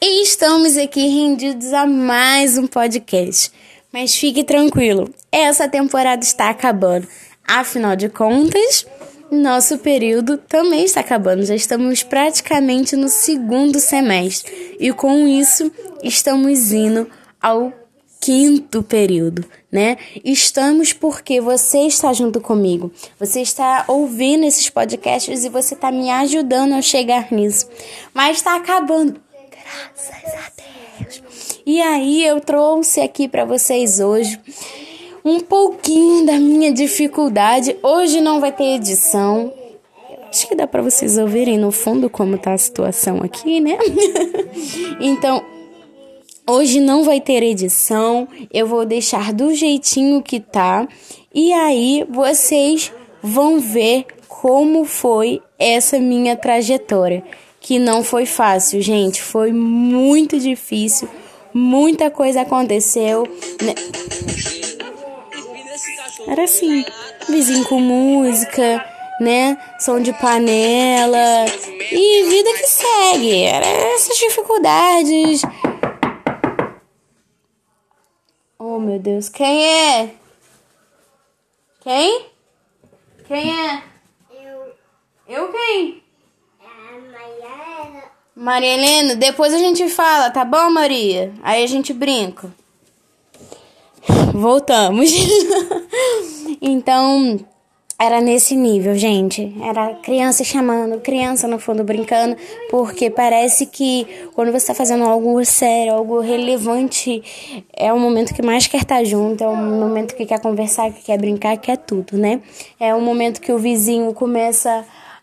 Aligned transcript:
E 0.00 0.22
estamos 0.22 0.76
aqui 0.76 1.06
rendidos 1.06 1.72
a 1.72 1.86
mais 1.86 2.58
um 2.58 2.66
podcast. 2.66 3.50
Mas 3.90 4.14
fique 4.14 4.44
tranquilo, 4.44 5.12
essa 5.32 5.68
temporada 5.68 6.22
está 6.22 6.50
acabando. 6.50 7.08
Afinal 7.46 7.96
de 7.96 8.08
contas, 8.08 8.86
nosso 9.30 9.78
período 9.78 10.36
também 10.36 10.84
está 10.84 11.00
acabando. 11.00 11.44
Já 11.44 11.54
estamos 11.54 12.02
praticamente 12.02 12.94
no 12.94 13.08
segundo 13.08 13.80
semestre. 13.80 14.76
E 14.78 14.92
com 14.92 15.26
isso, 15.26 15.72
estamos 16.02 16.72
indo 16.72 17.08
ao 17.40 17.72
quinto 18.20 18.82
período, 18.82 19.46
né? 19.72 19.96
Estamos 20.22 20.92
porque 20.92 21.40
você 21.40 21.86
está 21.86 22.12
junto 22.12 22.38
comigo. 22.38 22.92
Você 23.18 23.40
está 23.40 23.84
ouvindo 23.88 24.44
esses 24.44 24.68
podcasts 24.68 25.42
e 25.42 25.48
você 25.48 25.72
está 25.72 25.90
me 25.90 26.10
ajudando 26.10 26.74
a 26.74 26.82
chegar 26.82 27.32
nisso. 27.32 27.66
Mas 28.12 28.36
está 28.36 28.56
acabando. 28.56 29.29
Graças 29.70 30.34
a 30.34 30.50
Deus. 30.98 31.62
E 31.64 31.80
aí 31.80 32.24
eu 32.24 32.40
trouxe 32.40 33.00
aqui 33.00 33.28
para 33.28 33.44
vocês 33.44 34.00
hoje 34.00 34.38
um 35.24 35.38
pouquinho 35.38 36.26
da 36.26 36.32
minha 36.38 36.72
dificuldade. 36.72 37.76
Hoje 37.82 38.20
não 38.20 38.40
vai 38.40 38.50
ter 38.50 38.74
edição. 38.74 39.52
Acho 40.28 40.48
que 40.48 40.56
dá 40.56 40.66
para 40.66 40.82
vocês 40.82 41.18
ouvirem 41.18 41.58
no 41.58 41.70
fundo 41.70 42.10
como 42.10 42.38
tá 42.38 42.52
a 42.52 42.58
situação 42.58 43.18
aqui, 43.22 43.60
né? 43.60 43.78
então, 45.00 45.44
Hoje 46.48 46.80
não 46.80 47.04
vai 47.04 47.20
ter 47.20 47.44
edição, 47.44 48.26
eu 48.52 48.66
vou 48.66 48.84
deixar 48.84 49.32
do 49.32 49.54
jeitinho 49.54 50.20
que 50.20 50.40
tá. 50.40 50.88
E 51.32 51.52
aí 51.52 52.04
vocês 52.10 52.92
vão 53.22 53.60
ver 53.60 54.06
como 54.26 54.84
foi 54.84 55.40
essa 55.56 56.00
minha 56.00 56.34
trajetória, 56.34 57.22
que 57.70 57.78
não 57.78 58.02
foi 58.02 58.26
fácil, 58.26 58.82
gente, 58.82 59.22
foi 59.22 59.52
muito 59.52 60.40
difícil. 60.40 61.08
Muita 61.54 62.10
coisa 62.10 62.40
aconteceu. 62.40 63.22
Né? 63.62 63.74
Era 66.26 66.42
assim, 66.42 66.84
vizinho 67.28 67.64
com 67.68 67.78
música, 67.78 68.84
né? 69.20 69.56
Som 69.78 70.00
de 70.00 70.12
panela 70.14 71.46
e 71.92 72.24
vida 72.28 72.52
que 72.54 72.66
segue. 72.66 73.44
Era 73.44 73.64
essas 73.64 74.18
dificuldades 74.18 75.42
Oh, 78.58 78.80
meu 78.80 78.98
Deus. 78.98 79.28
Quem 79.28 79.64
é? 79.64 80.14
Quem? 81.82 82.26
Quem 83.28 83.48
é? 83.48 83.82
Eu. 84.32 84.72
Eu 85.28 85.52
quem? 85.52 85.99
Maria 88.40 88.72
Helena, 88.72 89.16
depois 89.16 89.52
a 89.52 89.58
gente 89.58 89.86
fala, 89.90 90.30
tá 90.30 90.46
bom, 90.46 90.70
Maria? 90.70 91.30
Aí 91.42 91.62
a 91.62 91.66
gente 91.66 91.92
brinca. 91.92 92.50
Voltamos. 94.32 95.10
então, 96.58 97.38
era 97.98 98.18
nesse 98.22 98.56
nível, 98.56 98.94
gente. 98.94 99.54
Era 99.62 99.92
criança 99.96 100.42
chamando, 100.42 101.00
criança 101.00 101.46
no 101.46 101.58
fundo 101.58 101.84
brincando, 101.84 102.34
porque 102.70 103.10
parece 103.10 103.66
que 103.66 104.06
quando 104.34 104.50
você 104.50 104.72
está 104.72 104.74
fazendo 104.74 105.04
algo 105.04 105.44
sério, 105.44 105.92
algo 105.92 106.20
relevante, 106.20 107.22
é 107.76 107.92
o 107.92 108.00
momento 108.00 108.32
que 108.32 108.40
mais 108.40 108.66
quer 108.66 108.80
estar 108.80 108.96
tá 108.96 109.04
junto, 109.04 109.44
é 109.44 109.48
o 109.48 109.54
momento 109.54 110.14
que 110.14 110.24
quer 110.24 110.40
conversar, 110.40 110.90
que 110.90 111.02
quer 111.02 111.18
brincar, 111.18 111.58
que 111.58 111.66
quer 111.66 111.76
tudo, 111.76 112.16
né? 112.16 112.40
É 112.80 112.94
o 112.94 113.02
momento 113.02 113.38
que 113.38 113.52
o 113.52 113.58
vizinho 113.58 114.14
começa 114.14 114.82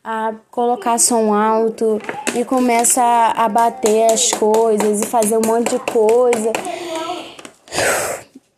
a 0.09 0.33
colocar 0.50 0.97
som 1.00 1.33
alto 1.33 2.00
e 2.33 2.45
começa 2.45 3.03
a 3.03 3.50
bater 3.50 4.09
as 4.09 4.31
coisas 4.31 5.02
e 5.02 5.05
fazer 5.05 5.36
um 5.36 5.41
monte 5.45 5.72
de 5.72 5.80
coisa. 5.80 6.53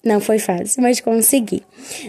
Não 0.05 0.21
foi 0.21 0.37
fácil, 0.37 0.83
mas 0.83 0.99
consegui, 0.99 1.63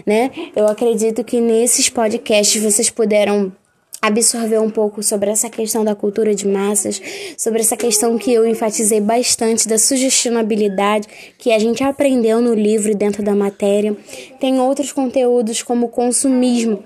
né? 0.05 0.29
Eu 0.55 0.67
acredito 0.67 1.23
que 1.23 1.41
nesses 1.41 1.89
podcasts 1.89 2.61
vocês 2.61 2.91
puderam 2.91 3.51
absorver 3.99 4.59
um 4.59 4.69
pouco 4.69 5.01
sobre 5.01 5.31
essa 5.31 5.49
questão 5.49 5.83
da 5.83 5.95
cultura 5.95 6.35
de 6.35 6.47
massas, 6.47 7.01
sobre 7.35 7.61
essa 7.61 7.75
questão 7.75 8.19
que 8.19 8.31
eu 8.31 8.45
enfatizei 8.45 9.01
bastante 9.01 9.67
da 9.67 9.79
sugestionabilidade 9.79 11.07
que 11.39 11.51
a 11.51 11.57
gente 11.57 11.83
aprendeu 11.83 12.41
no 12.41 12.53
livro 12.53 12.91
e 12.91 12.95
dentro 12.95 13.23
da 13.23 13.33
matéria. 13.33 13.97
Tem 14.39 14.59
outros 14.59 14.91
conteúdos 14.91 15.63
como 15.63 15.89
consumismo 15.89 16.83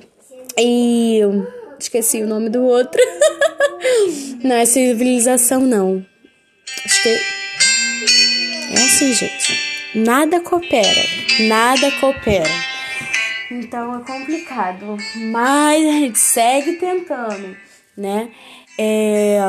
e 0.57 1.19
esqueci 1.79 2.21
o 2.21 2.27
nome 2.27 2.49
do 2.49 2.63
outro. 2.63 3.01
não 4.43 4.55
é 4.55 4.65
civilização 4.65 5.61
não. 5.61 6.05
Acho 6.85 7.03
que 7.03 7.09
é 7.09 8.85
assim, 8.85 9.13
gente 9.13 9.75
nada 9.95 10.41
coopera, 10.41 11.01
nada 11.47 11.89
coopera. 11.99 12.49
Então 13.49 13.95
é 13.95 14.03
complicado, 14.03 14.97
mas 15.31 15.87
a 15.87 15.91
gente 15.91 16.19
segue 16.19 16.73
tentando, 16.73 17.55
né? 17.95 18.29
É... 18.77 19.39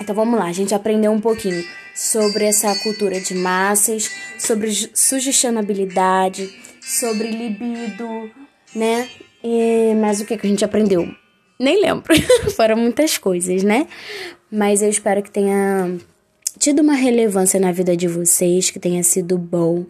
Então 0.00 0.14
vamos 0.14 0.38
lá, 0.38 0.46
a 0.46 0.52
gente 0.52 0.74
aprendeu 0.74 1.12
um 1.12 1.20
pouquinho 1.20 1.64
sobre 1.94 2.44
essa 2.44 2.74
cultura 2.76 3.20
de 3.20 3.34
massas, 3.34 4.10
sobre 4.38 4.72
sugestionabilidade, 4.94 6.48
sobre 6.80 7.28
libido, 7.28 8.30
né? 8.74 9.08
E... 9.44 9.94
Mas 10.00 10.20
o 10.20 10.24
que, 10.24 10.36
que 10.36 10.46
a 10.46 10.50
gente 10.50 10.64
aprendeu? 10.64 11.08
Nem 11.58 11.80
lembro, 11.80 12.14
foram 12.54 12.76
muitas 12.76 13.18
coisas, 13.18 13.62
né? 13.62 13.86
Mas 14.50 14.80
eu 14.80 14.88
espero 14.88 15.22
que 15.22 15.30
tenha 15.30 15.98
tido 16.58 16.80
uma 16.82 16.94
relevância 16.94 17.58
na 17.60 17.72
vida 17.72 17.96
de 17.96 18.08
vocês, 18.08 18.70
que 18.70 18.78
tenha 18.78 19.02
sido 19.02 19.38
bom. 19.38 19.84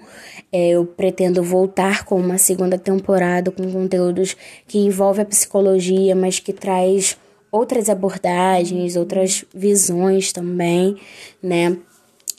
É, 0.52 0.70
eu 0.70 0.84
pretendo 0.84 1.42
voltar 1.42 2.04
com 2.04 2.16
uma 2.16 2.38
segunda 2.38 2.78
temporada 2.78 3.50
com 3.50 3.70
conteúdos 3.70 4.36
que 4.66 4.78
envolvem 4.78 5.22
a 5.22 5.26
psicologia, 5.26 6.14
mas 6.14 6.38
que 6.38 6.52
traz 6.52 7.16
outras 7.50 7.88
abordagens, 7.88 8.96
outras 8.96 9.44
visões 9.54 10.32
também, 10.32 10.96
né? 11.42 11.76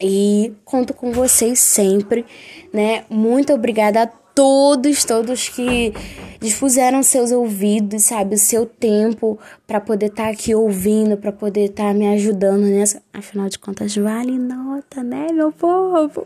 E 0.01 0.53
conto 0.63 0.93
com 0.93 1.11
vocês 1.11 1.59
sempre, 1.59 2.25
né? 2.71 3.03
Muito 3.09 3.53
obrigada 3.53 4.03
a 4.03 4.09
todos, 4.39 5.03
todos 5.03 5.49
que 5.49 5.91
dispuseram 6.39 7.03
seus 7.03 7.29
ouvidos, 7.29 8.03
sabe, 8.03 8.35
o 8.35 8.37
seu 8.37 8.65
tempo 8.65 9.37
para 9.67 9.81
poder 9.81 10.05
estar 10.05 10.23
tá 10.23 10.29
aqui 10.29 10.55
ouvindo, 10.55 11.17
para 11.17 11.33
poder 11.33 11.65
estar 11.65 11.89
tá 11.89 11.93
me 11.93 12.07
ajudando 12.07 12.61
nessa. 12.61 13.03
Afinal 13.11 13.49
de 13.49 13.59
contas, 13.59 13.93
vale 13.97 14.37
nota, 14.37 15.03
né, 15.03 15.27
meu 15.33 15.51
povo? 15.51 16.23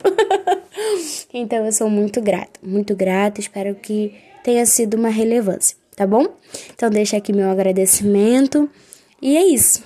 então 1.33 1.65
eu 1.65 1.71
sou 1.71 1.89
muito 1.89 2.21
grata, 2.21 2.59
muito 2.61 2.95
grata. 2.95 3.41
Espero 3.41 3.73
que 3.73 4.13
tenha 4.43 4.63
sido 4.67 4.93
uma 4.93 5.09
relevância, 5.09 5.75
tá 5.95 6.05
bom? 6.05 6.27
Então 6.71 6.91
deixa 6.91 7.17
aqui 7.17 7.33
meu 7.33 7.49
agradecimento 7.49 8.69
e 9.19 9.35
é 9.35 9.43
isso. 9.47 9.83